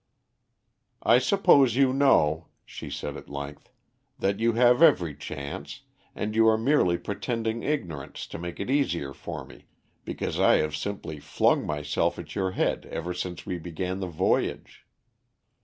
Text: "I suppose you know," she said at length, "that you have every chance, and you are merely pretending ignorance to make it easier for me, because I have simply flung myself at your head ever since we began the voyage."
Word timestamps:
"I 1.03 1.19
suppose 1.19 1.75
you 1.75 1.93
know," 1.93 2.47
she 2.65 2.89
said 2.89 3.15
at 3.15 3.29
length, 3.29 3.71
"that 4.17 4.39
you 4.39 4.53
have 4.53 4.81
every 4.81 5.13
chance, 5.15 5.81
and 6.15 6.33
you 6.35 6.47
are 6.47 6.57
merely 6.57 6.97
pretending 6.97 7.61
ignorance 7.61 8.25
to 8.29 8.39
make 8.39 8.59
it 8.59 8.71
easier 8.71 9.13
for 9.13 9.45
me, 9.45 9.65
because 10.03 10.39
I 10.39 10.55
have 10.55 10.75
simply 10.75 11.19
flung 11.19 11.67
myself 11.67 12.17
at 12.17 12.33
your 12.33 12.49
head 12.53 12.87
ever 12.87 13.13
since 13.13 13.45
we 13.45 13.59
began 13.59 13.99
the 13.99 14.07
voyage." 14.07 14.87